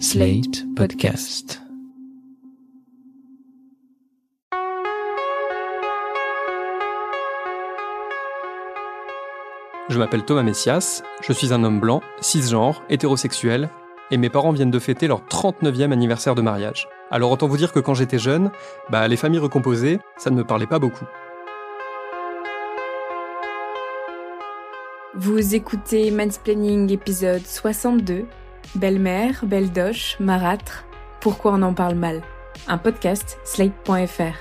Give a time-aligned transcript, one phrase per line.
[0.00, 1.62] Slate Podcast.
[9.88, 13.70] Je m'appelle Thomas Messias, je suis un homme blanc, cisgenre, hétérosexuel,
[14.10, 16.88] et mes parents viennent de fêter leur 39e anniversaire de mariage.
[17.10, 18.50] Alors autant vous dire que quand j'étais jeune,
[18.90, 21.06] bah, les familles recomposées, ça ne me parlait pas beaucoup.
[25.14, 28.26] Vous écoutez Mansplaining épisode 62,
[28.74, 30.84] Belle-mère, Belle-Doche, Marâtre,
[31.20, 32.22] Pourquoi on en parle mal?
[32.66, 34.34] Un podcast slate.fr.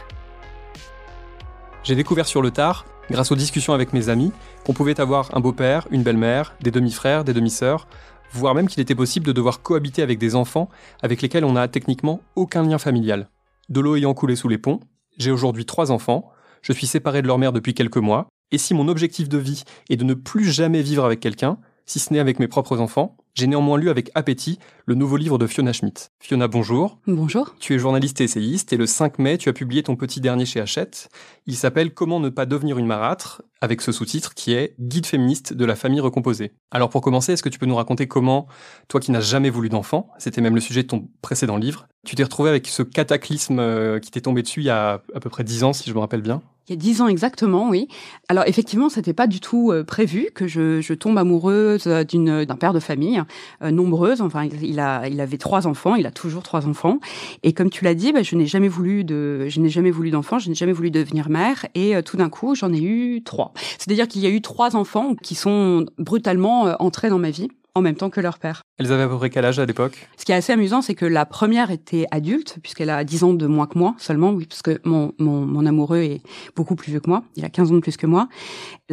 [1.84, 4.32] J'ai découvert sur le tard, grâce aux discussions avec mes amis,
[4.66, 7.88] qu'on pouvait avoir un beau-père, une belle-mère, des demi-frères, des demi-sœurs,
[8.32, 10.68] voire même qu'il était possible de devoir cohabiter avec des enfants
[11.04, 13.30] avec lesquels on n'a techniquement aucun lien familial.
[13.70, 14.80] De l'eau ayant coulé sous les ponts,
[15.20, 16.32] j'ai aujourd'hui trois enfants,
[16.64, 19.64] je suis séparé de leur mère depuis quelques mois, et si mon objectif de vie
[19.92, 23.18] est de ne plus jamais vivre avec quelqu'un, si ce n'est avec mes propres enfants,
[23.34, 26.10] j'ai néanmoins lu avec appétit le nouveau livre de Fiona Schmidt.
[26.20, 27.00] Fiona, bonjour.
[27.08, 27.56] Bonjour.
[27.60, 30.46] Tu es journaliste et essayiste et le 5 mai, tu as publié ton petit dernier
[30.46, 31.10] chez Hachette.
[31.48, 35.54] Il s'appelle Comment ne pas devenir une marâtre, avec ce sous-titre qui est Guide féministe
[35.54, 36.54] de la famille recomposée.
[36.70, 38.48] Alors pour commencer, est-ce que tu peux nous raconter comment,
[38.88, 42.16] toi qui n'as jamais voulu d'enfant, c'était même le sujet de ton précédent livre, tu
[42.16, 45.30] t'es retrouvé avec ce cataclysme euh, qui t'est tombé dessus il y a à peu
[45.30, 46.42] près 10 ans, si je me rappelle bien?
[46.68, 47.90] Il y a dix ans exactement, oui.
[48.30, 52.46] Alors effectivement, c'était pas du tout euh, prévu que je, je tombe amoureuse euh, d'une
[52.46, 53.22] d'un père de famille
[53.62, 54.22] euh, nombreuse.
[54.22, 57.00] Enfin, il a il avait trois enfants, il a toujours trois enfants.
[57.44, 60.10] Et comme tu l'as dit, bah, je n'ai jamais voulu de je n'ai jamais voulu
[60.10, 61.66] d'enfants, je n'ai jamais voulu devenir mère.
[61.76, 63.54] Et tout d'un coup, j'en ai eu trois.
[63.78, 67.82] C'est-à-dire qu'il y a eu trois enfants qui sont brutalement entrés dans ma vie en
[67.82, 68.62] même temps que leur père.
[68.78, 70.08] Elles avaient à peu près quel âge à l'époque?
[70.18, 73.34] Ce qui est assez amusant, c'est que la première était adulte, puisqu'elle a 10 ans
[73.34, 76.22] de moins que moi seulement, oui, parce que mon, mon, mon, amoureux est
[76.56, 78.28] beaucoup plus vieux que moi, il a 15 ans de plus que moi.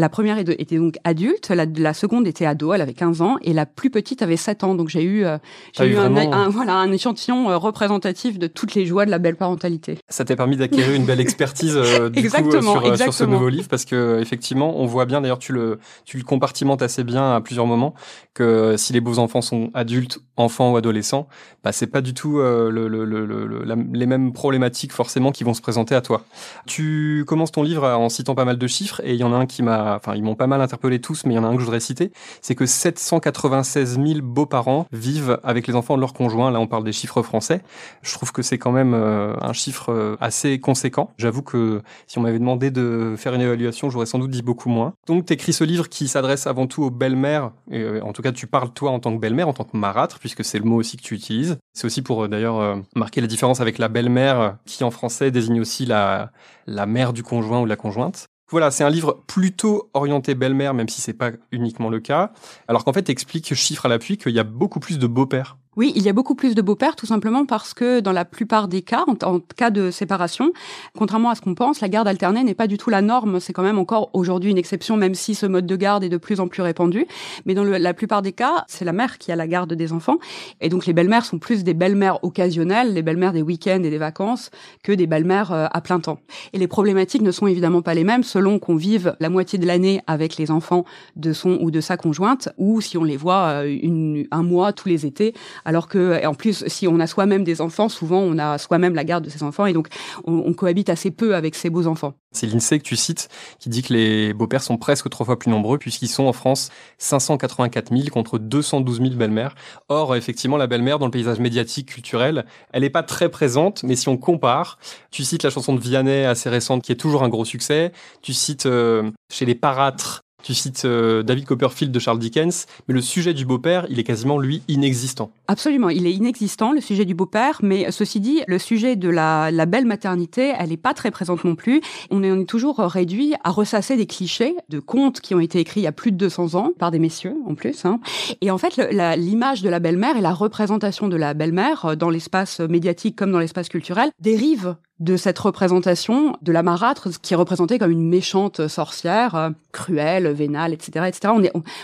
[0.01, 3.53] La première était donc adulte, la, la seconde était ado, elle avait 15 ans, et
[3.53, 4.75] la plus petite avait 7 ans.
[4.75, 5.37] Donc j'ai eu, euh,
[5.77, 9.19] j'ai eu, un, un, voilà, un échantillon euh, représentatif de toutes les joies de la
[9.19, 9.99] belle parentalité.
[10.09, 13.13] Ça t'a permis d'acquérir une belle expertise euh, du exactement, coup, sur, exactement.
[13.13, 16.25] sur, ce nouveau livre, parce que effectivement, on voit bien, d'ailleurs tu le, tu le
[16.25, 17.93] compartimentes assez bien à plusieurs moments,
[18.33, 21.29] que si les beaux enfants sont adultes, enfants ou adolescents,
[21.63, 25.53] bah, c'est pas du tout le, le, le, la, les mêmes problématiques forcément qui vont
[25.53, 26.25] se présenter à toi.
[26.67, 29.37] Tu commences ton livre en citant pas mal de chiffres et il y en a
[29.37, 31.49] un qui m'a, enfin ils m'ont pas mal interpellé tous, mais il y en a
[31.49, 36.01] un que je voudrais citer, c'est que 796 000 beaux-parents vivent avec les enfants de
[36.01, 36.51] leur conjoint.
[36.51, 37.63] Là, on parle des chiffres français.
[38.03, 41.11] Je trouve que c'est quand même euh, un chiffre euh, assez conséquent.
[41.19, 44.69] J'avoue que si on m'avait demandé de faire une évaluation, j'aurais sans doute dit beaucoup
[44.69, 44.95] moins.
[45.07, 47.53] Donc, tu écris ce livre qui s'adresse avant tout aux belles-mères.
[47.73, 50.19] Euh, en tout cas, tu parles toi en tant que belle-mère, en tant que marâtre,
[50.19, 51.59] puisque c'est le mot aussi que tu utilises.
[51.73, 55.87] C'est aussi pour d'ailleurs marquer la différence avec la belle-mère, qui en français désigne aussi
[55.87, 56.31] la,
[56.67, 58.30] la mère du conjoint ou la conjointe.
[58.51, 62.33] Voilà, c'est un livre plutôt orienté belle-mère, même si c'est pas uniquement le cas.
[62.67, 65.57] Alors qu'en fait, explique chiffre à l'appui qu'il y a beaucoup plus de beaux-pères.
[65.77, 68.67] Oui, il y a beaucoup plus de beaux-pères, tout simplement parce que dans la plupart
[68.67, 70.53] des cas, en, cas de séparation,
[70.99, 73.39] contrairement à ce qu'on pense, la garde alternée n'est pas du tout la norme.
[73.39, 76.17] C'est quand même encore aujourd'hui une exception, même si ce mode de garde est de
[76.17, 77.07] plus en plus répandu.
[77.47, 80.19] Mais dans la plupart des cas, c'est la mère qui a la garde des enfants.
[80.61, 83.99] Et donc les belles-mères sont plus des belles-mères occasionnelles, les belles-mères des week-ends et des
[83.99, 84.51] vacances,
[84.83, 86.19] que des belles-mères euh, à plein temps.
[86.53, 89.69] Et les problématiques ne sont évidemment pas les mêmes selon qu'on vive la moitié de
[89.69, 93.63] l'année avec les enfants de son ou de sa conjointe, ou si on les voit
[93.65, 95.33] euh, un mois tous les étés
[95.65, 99.05] alors que, en plus, si on a soi-même des enfants, souvent on a soi-même la
[99.05, 99.89] garde de ses enfants et donc
[100.25, 102.15] on, on cohabite assez peu avec ses beaux enfants.
[102.33, 103.29] C'est l'INSEE que tu cites
[103.59, 106.71] qui dit que les beaux-pères sont presque trois fois plus nombreux puisqu'ils sont en France
[106.99, 109.57] 584 000 contre 212 000 belles-mères.
[109.89, 113.97] Or, effectivement, la belle-mère dans le paysage médiatique culturel, elle n'est pas très présente, mais
[113.97, 114.79] si on compare,
[115.11, 117.93] tu cites la chanson de Vianney assez récente qui est toujours un gros succès.
[118.23, 122.95] Tu cites euh, chez les parâtres tu cites euh, David Copperfield de Charles Dickens, mais
[122.95, 125.31] le sujet du beau-père, il est quasiment, lui, inexistant.
[125.49, 129.51] Absolument, il est inexistant, le sujet du beau-père, mais ceci dit, le sujet de la,
[129.67, 131.81] belle maternité, elle n'est pas très présente non plus.
[132.11, 135.81] On est, est, toujours réduit à ressasser des clichés de contes qui ont été écrits
[135.81, 137.85] il y a plus de 200 ans, par des messieurs en plus.
[137.85, 138.01] Hein.
[138.41, 138.77] Et en fait,
[139.17, 143.33] l'image de la belle-mère et la représentation de la belle-mère euh, dans l'espace médiatique comme
[143.33, 148.09] dans l'espace culturel dérive de cette représentation de la marâtre qui est représentée comme une
[148.09, 151.33] méchante sorcière, euh, cruelle, vénale, etc., etc.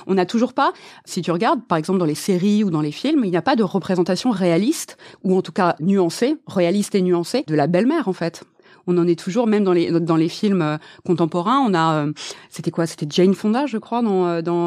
[0.07, 0.73] On n'a on, toujours pas,
[1.05, 3.43] si tu regardes, par exemple dans les séries ou dans les films, il n'y a
[3.43, 8.09] pas de représentation réaliste ou en tout cas nuancée, réaliste et nuancée de la belle-mère
[8.09, 8.45] en fait
[8.87, 12.13] On en est toujours, même dans les dans les films euh, contemporains, on a, euh,
[12.51, 12.87] c'était quoi?
[12.87, 14.67] C'était Jane Fonda, je crois, dans euh, dans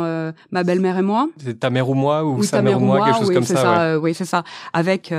[0.51, 1.30] Ma belle-mère et moi.
[1.38, 3.56] C'est ta mère ou moi ou sa mère, ou moi, quelque chose oui, comme ça.
[3.56, 4.44] ça oui, c'est ça.
[4.74, 5.13] Avec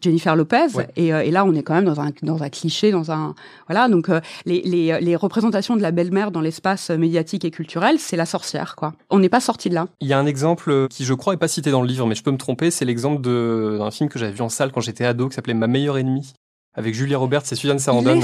[0.00, 0.68] Jennifer Lopez.
[0.96, 3.34] Et, et, là, on est quand même dans un dans un cliché, dans un
[3.68, 3.88] voilà.
[3.88, 4.08] Donc
[4.44, 8.76] les les les représentations de la belle-mère dans l'espace médiatique et culturel, c'est la sorcière,
[8.76, 8.94] quoi.
[9.10, 9.86] On n'est pas sorti de là.
[10.00, 12.14] Il y a un exemple qui, je crois, est pas cité dans le livre, mais
[12.14, 12.70] je peux me tromper.
[12.70, 15.66] C'est l'exemple d'un film que j'avais vu en salle quand j'étais ado, qui s'appelait Ma
[15.66, 16.34] meilleure ennemie
[16.76, 18.20] avec Julia Roberts et Suzanne Sarandon.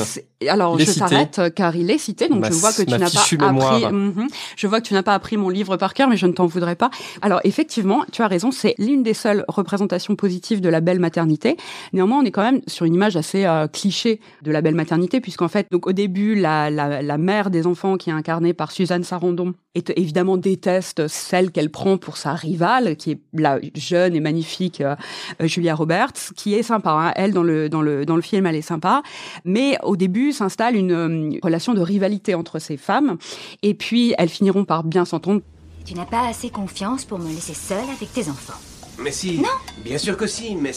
[0.48, 3.48] Alors je s'arrête euh, car il est cité, donc je vois que tu n'as pas
[3.48, 3.92] appris.
[3.92, 4.26] Mhm.
[4.56, 6.46] Je vois que tu n'as pas appris mon livre par cœur, mais je ne t'en
[6.46, 6.90] voudrais pas.
[7.22, 11.56] Alors effectivement, tu as raison, c'est l'une des seules représentations positives de la belle maternité.
[11.92, 15.20] Néanmoins, on est quand même sur une image assez euh, cliché de la belle maternité,
[15.20, 18.70] puisqu'en fait, donc au début, la, la, la mère des enfants qui est incarnée par
[18.70, 24.14] Suzanne Sarandon est évidemment déteste celle qu'elle prend pour sa rivale, qui est la jeune
[24.14, 24.94] et magnifique euh,
[25.40, 26.90] Julia Roberts, qui est sympa.
[26.90, 27.12] Hein.
[27.16, 29.02] Elle dans le dans le dans le film elle est sympa.
[29.44, 33.18] Mais au début s'installe une, euh, relation de rivalité entre ces femmes.
[33.62, 35.42] Et puis elles finiront par bien s'entendre.
[35.84, 38.58] Tu n'as pas assez confiance pour me laisser seule avec tes enfants.
[38.98, 39.38] Mais si.
[39.38, 39.48] Non.
[39.84, 40.72] Bien sûr que si, mais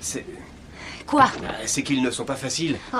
[0.00, 0.24] c'est.
[1.06, 1.24] Quoi?
[1.42, 2.78] Bah, C'est qu'ils ne sont pas faciles.
[2.94, 2.98] Oh,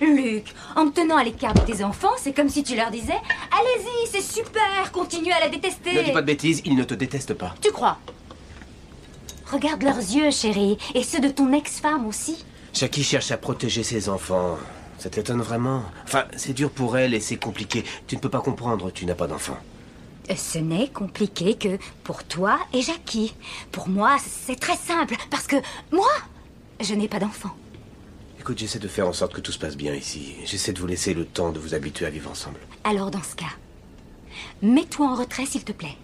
[0.00, 3.12] Luc, en me tenant à l'écart de tes enfants, c'est comme si tu leur disais
[3.12, 5.92] Allez-y, c'est super, continue à la détester.
[5.92, 7.54] Ne dis pas de bêtises, ils ne te détestent pas.
[7.60, 7.98] Tu crois?
[9.52, 12.44] Regarde leurs yeux, chérie, et ceux de ton ex-femme aussi.
[12.72, 14.58] Jackie cherche à protéger ses enfants.
[14.98, 15.82] Ça t'étonne vraiment?
[16.04, 17.84] Enfin, c'est dur pour elle et c'est compliqué.
[18.06, 19.56] Tu ne peux pas comprendre, tu n'as pas d'enfant.
[20.34, 23.34] Ce n'est compliqué que pour toi et Jackie.
[23.72, 25.56] Pour moi, c'est très simple, parce que
[25.90, 26.10] moi,
[26.80, 27.50] je n'ai pas d'enfant.
[28.38, 30.34] Écoute, j'essaie de faire en sorte que tout se passe bien ici.
[30.44, 32.60] J'essaie de vous laisser le temps de vous habituer à vivre ensemble.
[32.84, 33.52] Alors dans ce cas,
[34.62, 35.96] mets-toi en retrait s'il te plaît.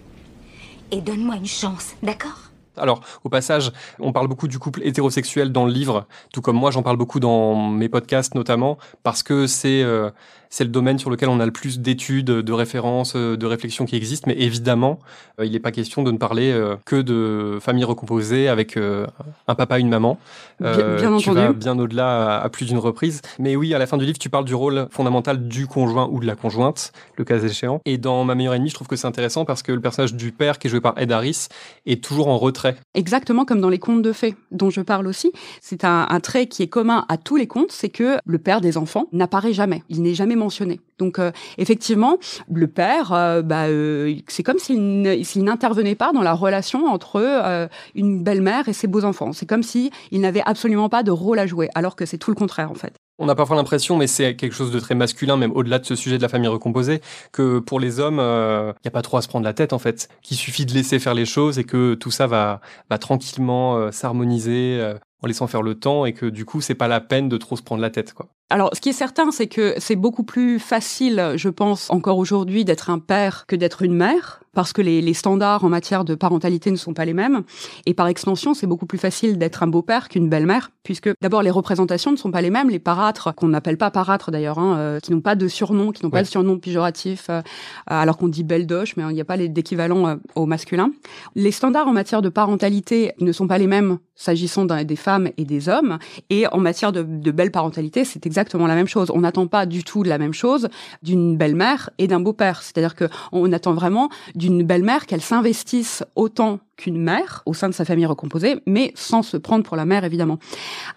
[0.91, 2.46] Et donne-moi une chance, d'accord?
[2.77, 6.71] Alors, au passage, on parle beaucoup du couple hétérosexuel dans le livre, tout comme moi
[6.71, 10.09] j'en parle beaucoup dans mes podcasts notamment, parce que c'est euh,
[10.49, 13.95] c'est le domaine sur lequel on a le plus d'études, de références, de réflexions qui
[13.95, 14.25] existent.
[14.27, 14.99] Mais évidemment,
[15.39, 19.05] euh, il n'est pas question de ne parler euh, que de famille recomposée avec euh,
[19.47, 20.19] un papa, une maman.
[20.59, 21.47] bien, bien tu entendu.
[21.47, 23.21] vas bien au-delà à, plus d'une reprise.
[23.39, 26.19] Mais oui, à la fin du livre, tu parles du rôle fondamental du conjoint ou
[26.19, 27.81] de la conjointe, le cas échéant.
[27.85, 30.31] Et dans Ma meilleure ennemie, je trouve que c'est intéressant parce que le personnage du
[30.31, 31.47] père, qui est joué par Ed Harris,
[31.85, 32.75] est toujours en retrait.
[32.93, 35.31] Exactement comme dans les contes de fées, dont je parle aussi.
[35.61, 38.61] C'est un, un trait qui est commun à tous les contes, c'est que le père
[38.61, 39.83] des enfants n'apparaît jamais.
[39.89, 40.79] Il n'est jamais mentionné.
[40.97, 42.17] Donc euh, effectivement,
[42.51, 48.23] le père, euh, bah, euh, c'est comme s'il n'intervenait pas dans la relation entre une
[48.23, 49.33] belle-mère et ses beaux-enfants.
[49.33, 52.35] C'est comme s'il n'avait absolument pas de rôle à jouer, alors que c'est tout le
[52.35, 52.93] contraire en fait.
[53.19, 55.95] On a parfois l'impression, mais c'est quelque chose de très masculin, même au-delà de ce
[55.95, 57.01] sujet de la famille recomposée,
[57.31, 59.79] que pour les hommes, il n'y a pas trop à se prendre la tête en
[59.79, 62.61] fait, qu'il suffit de laisser faire les choses et que tout ça va,
[62.91, 64.93] va tranquillement s'harmoniser
[65.23, 67.55] en laissant faire le temps et que du coup, c'est pas la peine de trop
[67.55, 68.27] se prendre la tête, quoi.
[68.49, 72.63] Alors, ce qui est certain, c'est que c'est beaucoup plus facile, je pense, encore aujourd'hui,
[72.63, 76.15] d'être un père que d'être une mère, parce que les, les, standards en matière de
[76.15, 77.43] parentalité ne sont pas les mêmes.
[77.85, 81.51] Et par extension, c'est beaucoup plus facile d'être un beau-père qu'une belle-mère, puisque d'abord, les
[81.51, 82.69] représentations ne sont pas les mêmes.
[82.69, 86.03] Les parâtres, qu'on n'appelle pas parâtres d'ailleurs, hein, euh, qui n'ont pas de surnom, qui
[86.03, 87.41] n'ont pas de surnom péjoratif, euh,
[87.85, 90.91] alors qu'on dit belle doche, mais il n'y a pas d'équivalent euh, au masculin.
[91.35, 95.45] Les standards en matière de parentalité ne sont pas les mêmes s'agissant des femmes et
[95.45, 95.99] des hommes.
[96.31, 98.36] Et en matière de, de belle parentalité, c'est exactement
[98.67, 99.11] la même chose.
[99.13, 100.69] On n'attend pas du tout la même chose
[101.03, 102.61] d'une belle-mère et d'un beau-père.
[102.61, 107.73] C'est-à-dire que on attend vraiment d'une belle-mère qu'elle s'investisse autant qu'une mère au sein de
[107.73, 110.37] sa famille recomposée, mais sans se prendre pour la mère, évidemment.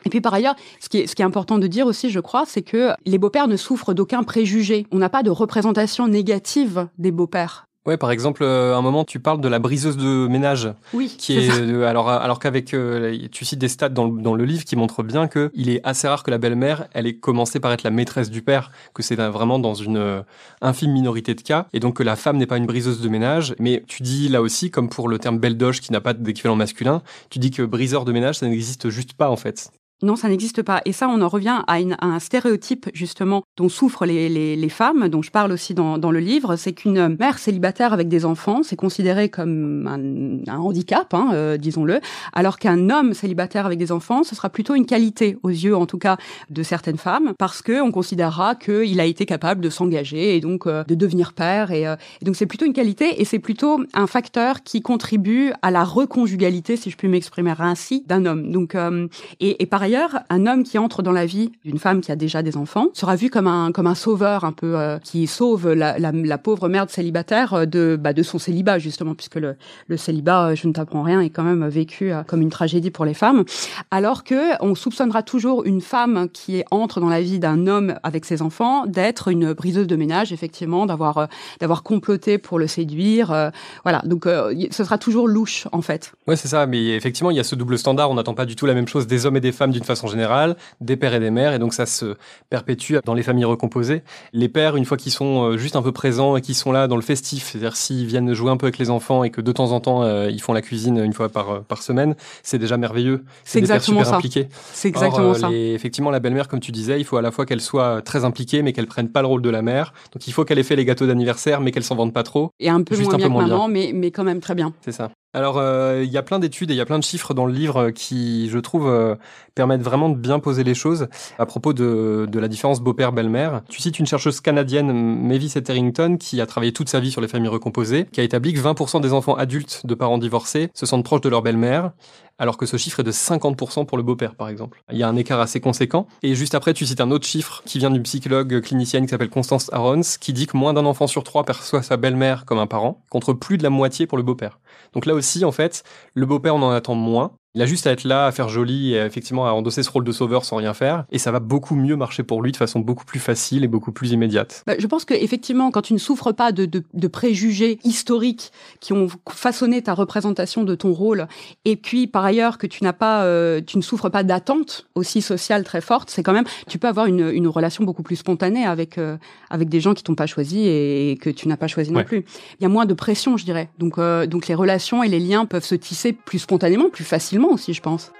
[0.04, 2.20] Et puis par ailleurs, ce qui est, ce qui est important de dire aussi, je
[2.20, 4.86] crois, c'est que les beaux-pères ne souffrent d'aucun préjugé.
[4.92, 7.69] On n'a pas de représentation négative des beaux-pères.
[7.86, 10.70] Ouais, par exemple, euh, à un moment, tu parles de la briseuse de ménage.
[10.92, 11.14] Oui.
[11.16, 14.44] Qui est, euh, alors, alors qu'avec, euh, tu cites des stats dans le, dans le
[14.44, 17.58] livre qui montrent bien que il est assez rare que la belle-mère, elle ait commencé
[17.58, 20.24] par être la maîtresse du père, que c'est vraiment dans une
[20.60, 23.54] infime minorité de cas, et donc que la femme n'est pas une briseuse de ménage.
[23.58, 26.56] Mais tu dis là aussi, comme pour le terme belle doche qui n'a pas d'équivalent
[26.56, 29.70] masculin, tu dis que briseur de ménage, ça n'existe juste pas en fait.
[30.02, 30.80] Non, ça n'existe pas.
[30.86, 34.56] Et ça, on en revient à, une, à, un stéréotype justement dont souffrent les, les,
[34.56, 36.56] les, femmes, dont je parle aussi dans, dans le livre.
[36.56, 41.58] C'est qu'une mère célibataire avec des enfants, c'est considéré comme un, un handicap, hein, euh,
[41.58, 42.00] disons-le,
[42.32, 45.84] alors qu'un homme célibataire avec des enfants, ce sera plutôt une qualité aux yeux, en
[45.84, 46.16] tout cas,
[46.48, 50.66] de certaines femmes, parce que on considérera qu'il a été capable de s'engager et donc
[50.66, 51.72] euh, de devenir père.
[51.72, 55.70] Et, euh, donc c'est plutôt une qualité et c'est plutôt un facteur qui contribue à
[55.70, 58.50] la reconjugalité, si je puis m'exprimer ainsi, d'un homme.
[58.50, 59.06] Donc euh,
[59.40, 62.16] et, et par ailleurs, un homme qui entre dans la vie d'une femme qui a
[62.16, 65.72] déjà des enfants sera vu comme un comme un sauveur un peu euh, qui sauve
[65.72, 69.56] la, la, pauvre mère célibataire euh, de bah, de son célibat justement puisque le,
[69.88, 73.14] le célibat, je ne t'apprends rien, est quand même vécu comme une tragédie pour les
[73.14, 73.44] femmes.
[73.90, 78.24] Alors que on soupçonnera toujours une femme qui entre dans la vie d'un homme avec
[78.24, 81.28] ses enfants d'être une briseuse de ménage effectivement, d'avoir
[81.60, 83.50] d'avoir comploté pour le séduire.
[83.82, 86.12] voilà, donc ce sera toujours louche en fait.
[86.26, 86.66] Ouais, c'est ça.
[86.66, 88.10] Mais effectivement, il y a ce double standard.
[88.10, 90.06] On n'attend pas du tout la même chose des hommes et des femmes d'une façon
[90.06, 92.16] générale, des pères et des mères, et donc ça se
[92.50, 94.02] perpétue dans les familles recomposées.
[94.32, 96.86] Les pères, une fois qu'ils sont euh, juste un peu présents et qu'ils sont là
[96.86, 99.52] dans le festif, c'est-à-dire s'ils viennent jouer un peu avec les enfants et que de
[99.52, 102.58] temps en temps euh, ils font la cuisine une fois par euh, par semaine, c'est
[102.58, 103.24] déjà merveilleux.
[103.44, 104.48] C'est exactement super ça.
[104.72, 105.50] C'est exactement ça.
[105.50, 108.62] effectivement, la belle-mère, comme tu disais, il faut à la fois qu'elle soit très impliquée,
[108.62, 109.94] mais qu'elle prenne pas le rôle de la mère.
[110.12, 112.50] Donc il faut qu'elle ait fait les gâteaux d'anniversaire, mais qu'elle s'en vende pas trop.
[112.60, 114.74] Et un peu moins bien que maman, mais mais quand même très bien.
[114.84, 115.10] C'est ça.
[115.32, 117.46] Alors, euh, il y a plein d'études et il y a plein de chiffres dans
[117.46, 119.14] le livre qui, je trouve, euh,
[119.54, 121.06] permettent vraiment de bien poser les choses
[121.38, 123.62] à propos de, de la différence beau-père-belle-mère.
[123.68, 127.28] Tu cites une chercheuse canadienne, Mavis Etherington, qui a travaillé toute sa vie sur les
[127.28, 131.04] familles recomposées, qui a établi que 20% des enfants adultes de parents divorcés se sentent
[131.04, 131.92] proches de leur belle-mère,
[132.40, 134.82] alors que ce chiffre est de 50% pour le beau-père, par exemple.
[134.90, 136.08] Il y a un écart assez conséquent.
[136.22, 139.28] Et juste après, tu cites un autre chiffre qui vient d'une psychologue clinicienne qui s'appelle
[139.28, 142.66] Constance Arons, qui dit que moins d'un enfant sur trois perçoit sa belle-mère comme un
[142.66, 144.58] parent, contre plus de la moitié pour le beau-père.
[144.94, 147.32] Donc là aussi, en fait, le beau-père, on en attend moins.
[147.56, 150.04] Il a juste à être là, à faire joli et effectivement à endosser ce rôle
[150.04, 151.04] de sauveur sans rien faire.
[151.10, 153.90] Et ça va beaucoup mieux marcher pour lui de façon beaucoup plus facile et beaucoup
[153.90, 154.62] plus immédiate.
[154.68, 158.52] Bah, je pense que effectivement, quand tu ne souffres pas de, de, de, préjugés historiques
[158.78, 161.26] qui ont façonné ta représentation de ton rôle,
[161.64, 165.20] et puis par ailleurs que tu n'as pas, euh, tu ne souffres pas d'attentes aussi
[165.20, 168.64] sociales très fortes, c'est quand même, tu peux avoir une, une relation beaucoup plus spontanée
[168.64, 169.16] avec euh,
[169.50, 172.24] avec des gens qui t'ont pas choisi et, que tu n'as pas choisi non plus.
[172.60, 173.70] Il y a moins de pression, je dirais.
[173.78, 177.39] Donc euh, donc les relations et les liens peuvent se tisser plus spontanément, plus facilement
[177.48, 178.12] aussi, je pense.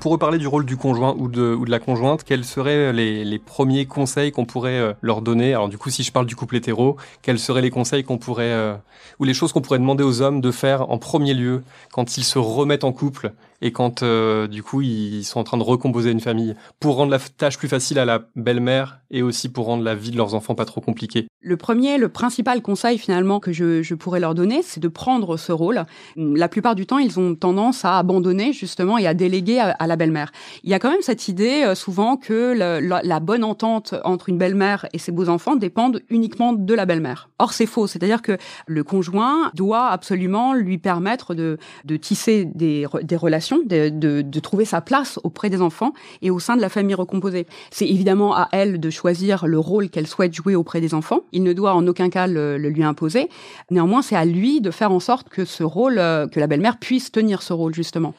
[0.00, 3.38] Pour reparler du rôle du conjoint ou de, ou de la conjointe, quels seraient les,
[3.38, 5.52] premiers conseils qu'on pourrait euh, leur donner?
[5.52, 8.44] Alors du coup, si je parle du couple hétéro, quels seraient les conseils qu'on pourrait,
[8.44, 8.74] euh,
[9.18, 11.62] ou les choses qu'on pourrait demander aux hommes de faire en premier lieu
[11.92, 15.58] quand ils se remettent en couple et quand euh, du coup ils sont en train
[15.58, 19.48] de recomposer une famille pour rendre la tâche plus facile à la belle-mère et aussi
[19.48, 21.26] pour rendre la vie de leurs enfants pas trop compliquée.
[21.42, 25.36] Le premier, le principal conseil finalement que je, je pourrais leur donner, c'est de prendre
[25.36, 25.84] ce rôle.
[26.16, 29.96] La plupart du temps, ils ont tendance à abandonner justement et à déléguer à, la
[29.96, 30.30] belle-mère.
[30.62, 34.28] Il y a quand même cette idée euh, souvent que la, la, bonne entente entre
[34.28, 37.30] une belle-mère et ses beaux-enfants dépendent uniquement de la belle-mère.
[37.38, 37.86] Or, c'est faux.
[37.86, 38.36] C'est-à-dire que
[38.66, 44.80] le conjoint doit absolument lui permettre de, de tisser des, des relations de, trouver sa
[44.80, 45.92] place auprès des enfants
[46.22, 47.46] et au sein de la famille recomposée.
[47.70, 51.20] C'est évidemment à elle de choisir le rôle qu'elle souhaite jouer auprès des enfants.
[51.32, 53.28] Il ne doit en aucun cas le, lui imposer.
[53.70, 57.52] Néanmoins, c'est à lui de faire en sorte euh, que la belle-mère puisse tenir ce
[57.52, 58.14] rôle justement.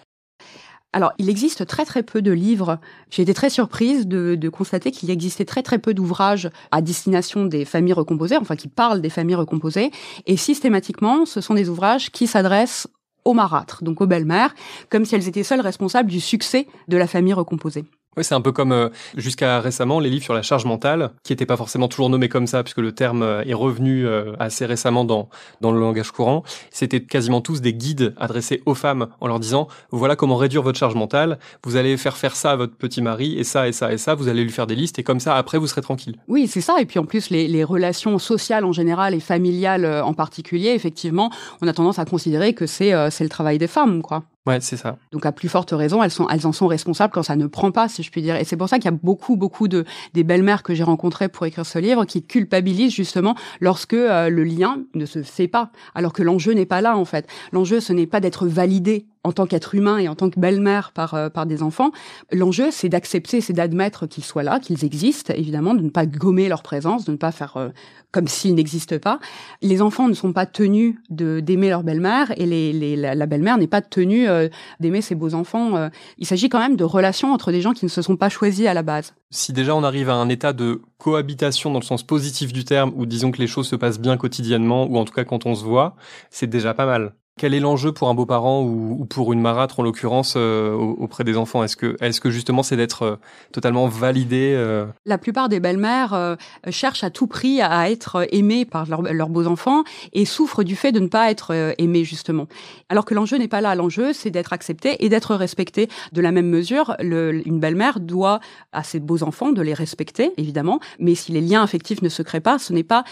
[0.94, 2.78] Alors, il existe très très peu de livres.
[3.10, 7.46] J'ai été très surprise de, de constater qu'il existait très très peu d'ouvrages à destination
[7.46, 9.92] des familles recomposées, enfin qui parlent des familles recomposées.
[10.26, 12.88] Et systématiquement, ce sont des ouvrages qui s'adressent
[13.26, 14.54] aux marâtres, donc aux belles-mères,
[14.90, 17.86] comme si elles étaient seules responsables du succès de la famille recomposée.
[18.18, 21.32] Oui, c'est un peu comme euh, jusqu'à récemment les livres sur la charge mentale, qui
[21.32, 24.66] n'étaient pas forcément toujours nommés comme ça, puisque le terme euh, est revenu euh, assez
[24.66, 25.30] récemment dans
[25.62, 26.44] dans le langage courant.
[26.72, 30.78] C'était quasiment tous des guides adressés aux femmes en leur disant voilà comment réduire votre
[30.78, 31.40] charge mentale.
[31.64, 34.14] Vous allez faire faire ça à votre petit mari et ça et ça et ça.
[34.14, 36.18] Vous allez lui faire des listes et comme ça après vous serez tranquille.
[36.28, 36.82] Oui, c'est ça.
[36.82, 41.32] Et puis en plus les, les relations sociales en général et familiales en particulier, effectivement,
[41.62, 44.24] on a tendance à considérer que c'est c'est le travail des femmes, quoi.
[44.48, 44.98] Ouais, c'est ça.
[45.12, 47.72] Donc à plus forte raison, elles sont, elles en sont responsables quand ça ne prend
[47.72, 48.36] pas, si je puis dire.
[48.38, 51.30] Et c'est pour ça qu'il y a beaucoup, beaucoup de des belles-mères que j'ai rencontrées
[51.30, 55.72] pour écrire ce livre qui culpabilisent justement lorsque euh, le lien ne se fait pas,
[55.94, 57.28] alors que l'enjeu n'est pas là en fait.
[57.52, 60.92] L'enjeu, ce n'est pas d'être validé en tant qu'être humain et en tant que belle-mère
[60.92, 61.92] par euh, par des enfants.
[62.32, 66.50] L'enjeu, c'est d'accepter, c'est d'admettre qu'ils soient là, qu'ils existent, évidemment, de ne pas gommer
[66.50, 67.70] leur présence, de ne pas faire euh,
[68.12, 69.20] comme s'ils n'existent pas.
[69.62, 73.58] Les enfants ne sont pas tenus de d'aimer leur belle-mère et les, les la, belle-mère
[73.58, 74.50] n'est pas tenue euh,
[74.80, 75.90] d'aimer ses beaux enfants.
[76.18, 78.66] Il s'agit quand même de relations entre des gens qui ne se sont pas choisis
[78.68, 79.14] à la base.
[79.30, 82.92] Si déjà on arrive à un état de cohabitation dans le sens positif du terme,
[82.96, 85.56] ou disons que les choses se passent bien quotidiennement, ou en tout cas quand on
[85.56, 85.96] se voit,
[86.30, 87.14] c'est déjà pas mal.
[87.38, 91.38] Quel est l'enjeu pour un beau-parent ou, pour une marâtre en l'occurrence euh, auprès des
[91.38, 91.64] enfants?
[91.64, 93.16] Est-ce que, est-ce que justement c'est d'être euh,
[93.52, 94.86] totalement validé euh?
[95.06, 96.38] La plupart des belles-mères
[96.70, 99.84] cherchent à tout prix à être aimées par leurs beaux enfants
[100.14, 102.48] et souffrent du fait de ne pas être aimées justement.
[102.90, 103.76] Alors que l'enjeu n'est pas là.
[103.76, 105.88] L'enjeu c'est d'être accepté et d'être respecté.
[106.12, 108.40] De la même mesure, une belle-mère doit
[108.72, 112.22] à ses beaux enfants de les respecter évidemment, mais si les liens affectifs ne se
[112.22, 113.04] créent pas, ce n'est pas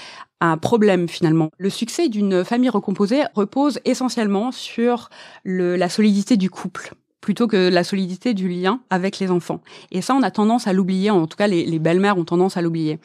[0.42, 1.50] un problème finalement.
[1.58, 5.10] Le succès d'une famille recomposée repose essentiellement sur
[5.44, 9.62] le, la solidité du couple plutôt que la solidité du lien avec les enfants.
[9.92, 12.58] Et ça, on a tendance à l'oublier, en tout cas les, les belles-mères ont tendance
[12.58, 13.00] à l'oublier,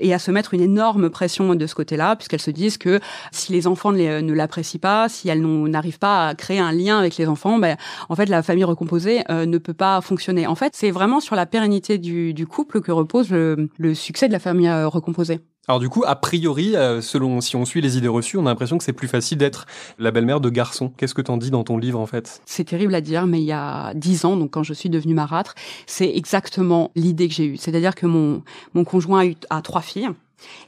[0.00, 3.00] et à se mettre une énorme pression de ce côté-là, puisqu'elles se disent que
[3.32, 7.16] si les enfants ne, l'apprécient pas, si elles n'arrivent pas à créer un lien avec
[7.16, 7.76] les enfants, ben,
[8.08, 10.46] en fait, la famille recomposée euh, ne peut pas fonctionner.
[10.46, 14.26] En fait, c'est vraiment sur la pérennité du, du couple que repose le, le succès
[14.26, 15.40] de la famille euh, recomposée.
[15.70, 18.48] Alors du coup, a priori, euh, selon si on suit les idées reçues, on a
[18.48, 19.66] l'impression que c'est plus facile d'être
[20.00, 20.92] la belle-mère de garçon.
[20.96, 22.42] Qu'est-ce que t'en dis dans ton livre en fait?
[22.44, 25.14] C'est terrible à dire, mais il y a dix ans, donc quand je suis devenue
[25.14, 25.54] marâtre,
[25.86, 27.56] c'est exactement l'idée que j'ai eue.
[27.56, 28.42] C'est-à-dire que mon
[28.74, 30.08] mon conjoint a, eu, a trois filles,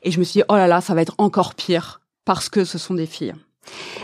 [0.05, 2.65] et je me suis dit oh là là, ça va être encore pire parce que
[2.65, 3.35] ce sont des filles.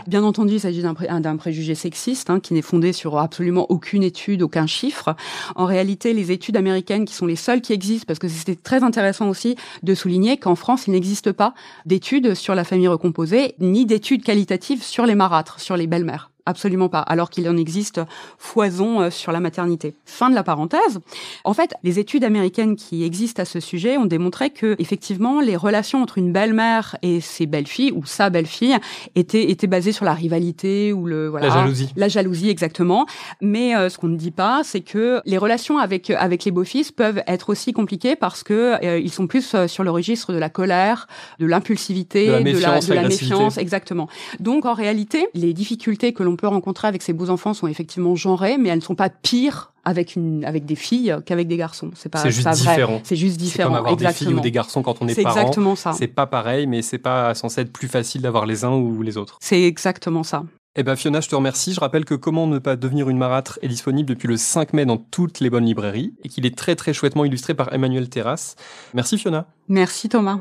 [0.07, 3.65] Bien entendu, il s'agit d'un, pré d'un préjugé sexiste hein, qui n'est fondé sur absolument
[3.69, 5.15] aucune étude, aucun chiffre.
[5.55, 8.83] En réalité, les études américaines, qui sont les seules qui existent, parce que c'était très
[8.83, 11.53] intéressant aussi de souligner qu'en France, il n'existe pas
[11.85, 16.31] d'études sur la famille recomposée, ni d'études qualitatives sur les marâtres, sur les belles-mères.
[16.49, 18.01] Absolument pas, alors qu'il en existe
[18.39, 19.93] foison euh, sur la maternité.
[20.05, 20.99] Fin de la parenthèse.
[21.43, 25.55] En fait, les études américaines qui existent à ce sujet ont démontré que, effectivement, les
[25.55, 28.77] relations entre une belle-mère et ses belles-filles, ou sa belle-fille,
[29.15, 31.49] étaient, étaient basées sur la rivalité ou le, voilà.
[31.49, 31.89] La jalousie.
[31.95, 33.05] La jalousie, exactement.
[33.41, 36.91] Mais euh, ce qu'on ne dit pas, c'est que les relations avec, avec les beaux-fils
[36.91, 40.39] peuvent être aussi compliquées parce que euh, ils sont plus euh, sur le registre de
[40.39, 41.07] la colère,
[41.39, 44.07] de l'impulsivité, De la méfiance, de la, méfiance, exactement.
[44.39, 48.15] Donc, en réalité, les difficultés que l'on peut rencontrer avec ces beaux enfants sont effectivement
[48.15, 51.91] genrées, mais elles ne sont pas pires avec une avec des filles qu'avec des garçons.
[51.95, 52.59] C'est pas C'est juste pas vrai.
[52.73, 53.01] différent.
[53.03, 53.69] C'est juste C'est différent.
[53.69, 54.29] comme avoir des exactement.
[54.31, 55.39] filles ou des garçons quand on est, C'est parent.
[55.39, 55.93] exactement ça.
[55.93, 59.17] C'est pas pareil, mais c'est pas censé être plus facile d'avoir les uns ou les
[59.17, 59.37] autres.
[59.41, 60.43] C'est exactement ça.
[60.75, 61.73] Eh ben Fiona, je te remercie.
[61.73, 64.85] Je rappelle que Comment ne pas devenir une marâtre est disponible depuis le 5 mai
[64.85, 68.55] dans toutes les bonnes librairies et qu'il est très très chouettement illustré par Emmanuel Terrasse.
[68.93, 69.47] Merci Fiona.
[69.67, 70.39] Merci Thomas.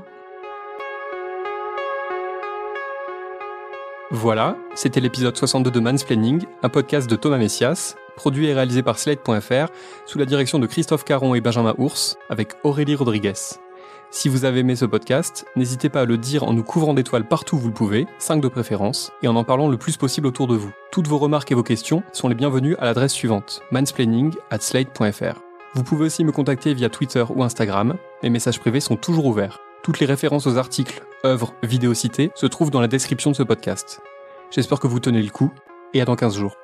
[4.11, 8.99] Voilà, c'était l'épisode 62 de Mansplaining, un podcast de Thomas Messias, produit et réalisé par
[8.99, 9.71] Slate.fr,
[10.07, 13.35] sous la direction de Christophe Caron et Benjamin Ours, avec Aurélie Rodriguez.
[14.11, 17.29] Si vous avez aimé ce podcast, n'hésitez pas à le dire en nous couvrant d'étoiles
[17.29, 20.27] partout où vous le pouvez, 5 de préférence, et en en parlant le plus possible
[20.27, 20.73] autour de vous.
[20.91, 25.43] Toutes vos remarques et vos questions sont les bienvenues à l'adresse suivante, mansplaining at slate.fr.
[25.75, 29.59] Vous pouvez aussi me contacter via Twitter ou Instagram, les messages privés sont toujours ouverts.
[29.83, 33.43] Toutes les références aux articles, œuvres, vidéos citées se trouvent dans la description de ce
[33.43, 34.01] podcast.
[34.51, 35.53] J'espère que vous tenez le coup,
[35.95, 36.57] et à dans 15 jours.